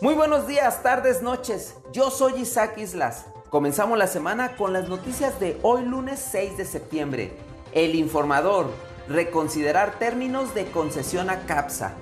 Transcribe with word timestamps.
Muy 0.00 0.14
buenos 0.14 0.46
días, 0.46 0.84
tardes, 0.84 1.22
noches. 1.22 1.74
Yo 1.92 2.12
soy 2.12 2.42
Isaac 2.42 2.78
Islas. 2.78 3.26
Comenzamos 3.50 3.98
la 3.98 4.06
semana 4.06 4.54
con 4.56 4.72
las 4.72 4.88
noticias 4.88 5.40
de 5.40 5.58
hoy 5.62 5.84
lunes 5.84 6.24
6 6.30 6.56
de 6.56 6.64
septiembre. 6.64 7.32
El 7.72 7.96
informador. 7.96 8.70
Reconsiderar 9.08 9.98
términos 9.98 10.54
de 10.54 10.70
concesión 10.70 11.30
a 11.30 11.40
CAPSA. 11.46 11.94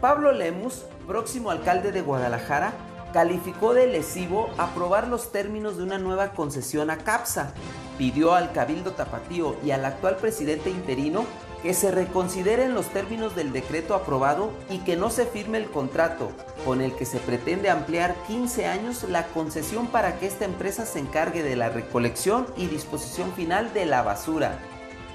Pablo 0.00 0.30
Lemus, 0.30 0.84
próximo 1.08 1.50
alcalde 1.50 1.90
de 1.90 2.02
Guadalajara, 2.02 2.72
calificó 3.12 3.74
de 3.74 3.88
lesivo 3.88 4.48
aprobar 4.56 5.08
los 5.08 5.32
términos 5.32 5.76
de 5.76 5.82
una 5.82 5.98
nueva 5.98 6.30
concesión 6.34 6.88
a 6.88 6.98
CAPSA. 6.98 7.52
Pidió 7.98 8.34
al 8.34 8.52
Cabildo 8.52 8.92
Tapatío 8.92 9.56
y 9.64 9.72
al 9.72 9.84
actual 9.84 10.18
presidente 10.18 10.70
interino 10.70 11.24
que 11.62 11.74
se 11.74 11.90
reconsideren 11.90 12.74
los 12.74 12.86
términos 12.86 13.36
del 13.36 13.52
decreto 13.52 13.94
aprobado 13.94 14.50
y 14.70 14.78
que 14.78 14.96
no 14.96 15.10
se 15.10 15.26
firme 15.26 15.58
el 15.58 15.70
contrato 15.70 16.32
con 16.64 16.80
el 16.80 16.94
que 16.94 17.04
se 17.04 17.18
pretende 17.18 17.70
ampliar 17.70 18.14
15 18.26 18.66
años 18.66 19.04
la 19.04 19.26
concesión 19.28 19.86
para 19.86 20.18
que 20.18 20.26
esta 20.26 20.44
empresa 20.44 20.86
se 20.86 20.98
encargue 20.98 21.42
de 21.42 21.56
la 21.56 21.68
recolección 21.68 22.46
y 22.56 22.66
disposición 22.66 23.32
final 23.32 23.72
de 23.74 23.86
la 23.86 24.02
basura. 24.02 24.58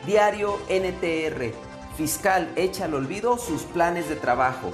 Diario 0.06 0.60
NTR. 0.70 1.54
Fiscal 1.98 2.52
echa 2.56 2.86
al 2.86 2.94
olvido 2.94 3.38
sus 3.38 3.64
planes 3.64 4.10
de 4.10 4.16
trabajo. 4.16 4.72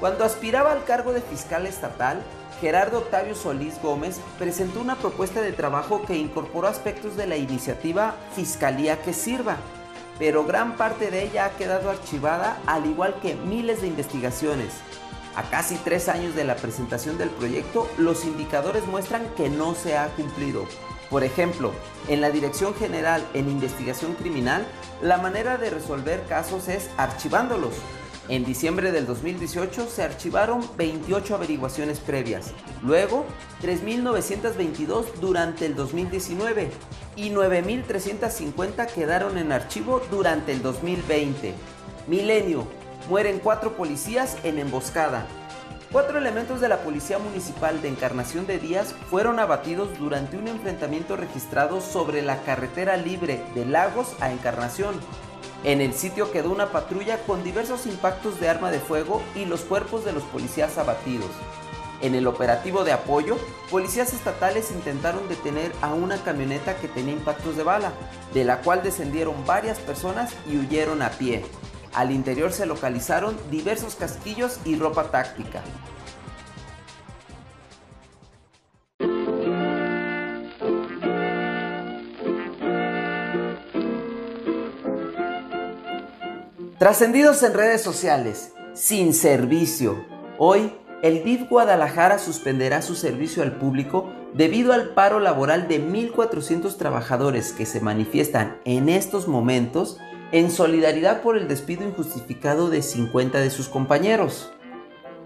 Cuando 0.00 0.24
aspiraba 0.24 0.72
al 0.72 0.84
cargo 0.84 1.12
de 1.12 1.20
fiscal 1.20 1.66
estatal, 1.66 2.22
Gerardo 2.60 2.98
Octavio 2.98 3.34
Solís 3.34 3.80
Gómez 3.82 4.20
presentó 4.38 4.80
una 4.80 4.96
propuesta 4.96 5.40
de 5.40 5.52
trabajo 5.52 6.02
que 6.06 6.16
incorporó 6.16 6.68
aspectos 6.68 7.16
de 7.16 7.26
la 7.26 7.36
iniciativa 7.36 8.14
Fiscalía 8.34 9.02
que 9.02 9.12
Sirva 9.12 9.56
pero 10.18 10.44
gran 10.44 10.76
parte 10.76 11.10
de 11.10 11.24
ella 11.24 11.46
ha 11.46 11.56
quedado 11.56 11.90
archivada 11.90 12.60
al 12.66 12.86
igual 12.86 13.16
que 13.20 13.34
miles 13.34 13.82
de 13.82 13.88
investigaciones. 13.88 14.74
A 15.34 15.44
casi 15.44 15.76
tres 15.76 16.08
años 16.08 16.34
de 16.34 16.44
la 16.44 16.56
presentación 16.56 17.16
del 17.18 17.30
proyecto, 17.30 17.88
los 17.96 18.24
indicadores 18.24 18.86
muestran 18.86 19.26
que 19.36 19.48
no 19.48 19.74
se 19.74 19.96
ha 19.96 20.08
cumplido. 20.08 20.66
Por 21.08 21.24
ejemplo, 21.24 21.72
en 22.08 22.20
la 22.20 22.30
Dirección 22.30 22.74
General 22.74 23.26
en 23.34 23.48
Investigación 23.48 24.14
Criminal, 24.14 24.66
la 25.02 25.18
manera 25.18 25.56
de 25.56 25.70
resolver 25.70 26.24
casos 26.26 26.68
es 26.68 26.90
archivándolos, 26.96 27.74
en 28.28 28.44
diciembre 28.44 28.92
del 28.92 29.04
2018 29.04 29.88
se 29.88 30.02
archivaron 30.04 30.64
28 30.76 31.34
averiguaciones 31.34 31.98
previas, 31.98 32.52
luego 32.80 33.26
3.922 33.62 35.14
durante 35.20 35.66
el 35.66 35.74
2019 35.74 36.70
y 37.16 37.30
9.350 37.30 38.86
quedaron 38.92 39.38
en 39.38 39.52
archivo 39.52 40.00
durante 40.10 40.52
el 40.52 40.62
2020. 40.62 41.54
Milenio, 42.06 42.66
mueren 43.08 43.38
cuatro 43.38 43.76
policías 43.76 44.36
en 44.44 44.58
emboscada. 44.58 45.26
Cuatro 45.90 46.18
elementos 46.18 46.60
de 46.60 46.68
la 46.68 46.78
Policía 46.78 47.18
Municipal 47.18 47.82
de 47.82 47.88
Encarnación 47.88 48.46
de 48.46 48.58
Díaz 48.58 48.94
fueron 49.10 49.38
abatidos 49.38 49.98
durante 49.98 50.38
un 50.38 50.48
enfrentamiento 50.48 51.16
registrado 51.16 51.82
sobre 51.82 52.22
la 52.22 52.42
carretera 52.44 52.96
libre 52.96 53.42
de 53.54 53.66
Lagos 53.66 54.14
a 54.20 54.32
Encarnación, 54.32 54.94
en 55.64 55.80
el 55.80 55.94
sitio 55.94 56.32
quedó 56.32 56.50
una 56.50 56.72
patrulla 56.72 57.18
con 57.18 57.44
diversos 57.44 57.86
impactos 57.86 58.40
de 58.40 58.48
arma 58.48 58.72
de 58.72 58.80
fuego 58.80 59.22
y 59.36 59.44
los 59.44 59.60
cuerpos 59.60 60.04
de 60.04 60.12
los 60.12 60.24
policías 60.24 60.76
abatidos. 60.76 61.30
En 62.02 62.16
el 62.16 62.26
operativo 62.26 62.82
de 62.82 62.90
apoyo, 62.90 63.38
policías 63.70 64.12
estatales 64.12 64.72
intentaron 64.72 65.28
detener 65.28 65.70
a 65.80 65.94
una 65.94 66.16
camioneta 66.16 66.76
que 66.76 66.88
tenía 66.88 67.12
impactos 67.12 67.56
de 67.56 67.62
bala, 67.62 67.92
de 68.34 68.44
la 68.44 68.60
cual 68.60 68.82
descendieron 68.82 69.46
varias 69.46 69.78
personas 69.78 70.34
y 70.50 70.56
huyeron 70.56 71.00
a 71.00 71.10
pie. 71.10 71.44
Al 71.94 72.10
interior 72.10 72.52
se 72.52 72.66
localizaron 72.66 73.38
diversos 73.52 73.94
casquillos 73.94 74.58
y 74.64 74.74
ropa 74.74 75.12
táctica. 75.12 75.62
Trascendidos 86.80 87.40
en 87.44 87.54
redes 87.54 87.80
sociales, 87.80 88.54
sin 88.74 89.14
servicio. 89.14 90.04
Hoy, 90.36 90.72
el 91.02 91.24
DIF 91.24 91.48
Guadalajara 91.48 92.18
suspenderá 92.18 92.80
su 92.80 92.94
servicio 92.94 93.42
al 93.42 93.56
público 93.56 94.12
debido 94.34 94.72
al 94.72 94.90
paro 94.90 95.18
laboral 95.18 95.66
de 95.66 95.84
1.400 95.84 96.76
trabajadores 96.76 97.52
que 97.52 97.66
se 97.66 97.80
manifiestan 97.80 98.58
en 98.64 98.88
estos 98.88 99.26
momentos 99.26 99.98
en 100.30 100.50
solidaridad 100.50 101.20
por 101.20 101.36
el 101.36 101.48
despido 101.48 101.84
injustificado 101.84 102.70
de 102.70 102.82
50 102.82 103.40
de 103.40 103.50
sus 103.50 103.68
compañeros. 103.68 104.52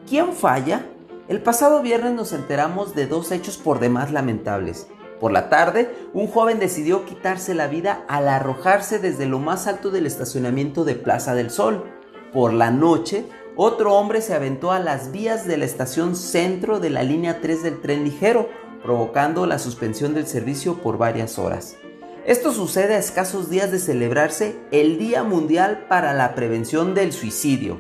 ¿Quién 0.09 0.33
falla? 0.33 0.87
El 1.29 1.43
pasado 1.43 1.83
viernes 1.83 2.15
nos 2.15 2.33
enteramos 2.33 2.95
de 2.95 3.07
dos 3.07 3.31
hechos 3.31 3.59
por 3.59 3.79
demás 3.79 4.13
lamentables. 4.13 4.89
Por 5.21 5.31
la 5.31 5.51
tarde, 5.51 5.95
un 6.15 6.27
joven 6.27 6.59
decidió 6.59 7.05
quitarse 7.05 7.55
la 7.55 7.67
vida 7.67 8.05
al 8.09 8.29
arrojarse 8.29 8.99
desde 8.99 9.27
lo 9.27 9.41
más 9.41 9.67
alto 9.67 9.91
del 9.91 10.07
estacionamiento 10.07 10.85
de 10.85 10.95
Plaza 10.95 11.35
del 11.35 11.51
Sol. 11.51 11.85
Por 12.33 12.53
la 12.53 12.71
noche, 12.71 13.27
otro 13.57 13.95
hombre 13.95 14.21
se 14.21 14.35
aventó 14.35 14.71
a 14.71 14.79
las 14.79 15.13
vías 15.13 15.47
de 15.47 15.57
la 15.57 15.65
estación 15.65 16.15
centro 16.15 16.79
de 16.79 16.91
la 16.91 17.03
línea 17.03 17.41
3 17.41 17.63
del 17.63 17.81
tren 17.81 18.05
ligero, 18.05 18.49
provocando 18.83 19.47
la 19.47 19.59
suspensión 19.59 20.15
del 20.15 20.27
servicio 20.27 20.83
por 20.83 20.99
varias 20.99 21.39
horas. 21.39 21.77
Esto 22.27 22.53
sucede 22.53 22.95
a 22.95 22.99
escasos 22.99 23.49
días 23.49 23.71
de 23.71 23.79
celebrarse 23.79 24.57
el 24.73 24.99
Día 24.99 25.23
Mundial 25.23 25.87
para 25.89 26.13
la 26.13 26.35
Prevención 26.35 26.95
del 26.95 27.13
Suicidio. 27.13 27.79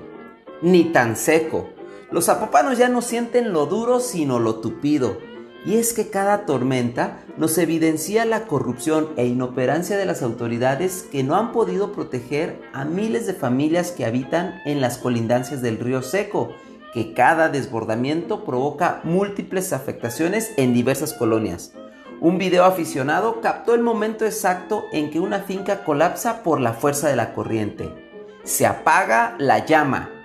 Ni 0.62 0.84
tan 0.84 1.16
seco. 1.16 1.68
Los 2.10 2.26
zapopanos 2.26 2.78
ya 2.78 2.88
no 2.88 3.02
sienten 3.02 3.52
lo 3.52 3.66
duro 3.66 4.00
sino 4.00 4.38
lo 4.38 4.56
tupido 4.56 5.18
y 5.66 5.78
es 5.78 5.92
que 5.92 6.08
cada 6.10 6.46
tormenta 6.46 7.18
nos 7.36 7.58
evidencia 7.58 8.24
la 8.24 8.46
corrupción 8.46 9.08
e 9.16 9.26
inoperancia 9.26 9.98
de 9.98 10.06
las 10.06 10.22
autoridades 10.22 11.04
que 11.10 11.24
no 11.24 11.34
han 11.34 11.50
podido 11.50 11.92
proteger 11.92 12.62
a 12.72 12.84
miles 12.84 13.26
de 13.26 13.34
familias 13.34 13.90
que 13.90 14.06
habitan 14.06 14.60
en 14.64 14.80
las 14.80 14.96
colindancias 14.96 15.62
del 15.62 15.80
río 15.80 16.02
Seco, 16.02 16.54
que 16.94 17.14
cada 17.14 17.48
desbordamiento 17.48 18.44
provoca 18.44 19.00
múltiples 19.02 19.72
afectaciones 19.72 20.52
en 20.56 20.72
diversas 20.72 21.12
colonias. 21.12 21.72
Un 22.20 22.38
video 22.38 22.64
aficionado 22.64 23.40
captó 23.40 23.74
el 23.74 23.82
momento 23.82 24.24
exacto 24.24 24.84
en 24.92 25.10
que 25.10 25.18
una 25.18 25.40
finca 25.40 25.82
colapsa 25.82 26.44
por 26.44 26.60
la 26.60 26.74
fuerza 26.74 27.08
de 27.08 27.16
la 27.16 27.34
corriente. 27.34 27.90
Se 28.44 28.66
apaga 28.66 29.34
la 29.38 29.66
llama 29.66 30.15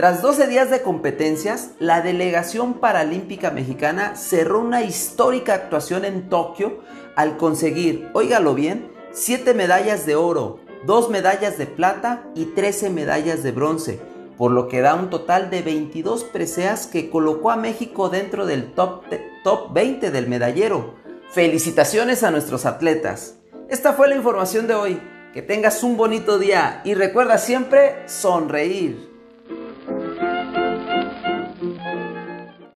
tras 0.00 0.22
12 0.22 0.46
días 0.46 0.70
de 0.70 0.80
competencias, 0.80 1.72
la 1.78 2.00
delegación 2.00 2.80
paralímpica 2.80 3.50
mexicana 3.50 4.16
cerró 4.16 4.60
una 4.60 4.82
histórica 4.82 5.52
actuación 5.52 6.06
en 6.06 6.30
Tokio 6.30 6.80
al 7.16 7.36
conseguir, 7.36 8.08
óigalo 8.14 8.54
bien, 8.54 8.90
7 9.12 9.52
medallas 9.52 10.06
de 10.06 10.16
oro, 10.16 10.60
2 10.86 11.10
medallas 11.10 11.58
de 11.58 11.66
plata 11.66 12.24
y 12.34 12.46
13 12.46 12.88
medallas 12.88 13.42
de 13.42 13.52
bronce, 13.52 14.00
por 14.38 14.52
lo 14.52 14.68
que 14.68 14.80
da 14.80 14.94
un 14.94 15.10
total 15.10 15.50
de 15.50 15.60
22 15.60 16.24
preseas 16.24 16.86
que 16.86 17.10
colocó 17.10 17.50
a 17.50 17.56
México 17.56 18.08
dentro 18.08 18.46
del 18.46 18.72
top, 18.72 19.04
top 19.44 19.74
20 19.74 20.10
del 20.10 20.28
medallero. 20.28 20.94
Felicitaciones 21.30 22.22
a 22.22 22.30
nuestros 22.30 22.64
atletas. 22.64 23.36
Esta 23.68 23.92
fue 23.92 24.08
la 24.08 24.16
información 24.16 24.66
de 24.66 24.74
hoy. 24.76 25.02
Que 25.34 25.42
tengas 25.42 25.82
un 25.84 25.98
bonito 25.98 26.38
día 26.38 26.80
y 26.84 26.94
recuerda 26.94 27.36
siempre 27.36 27.96
sonreír. 28.08 29.09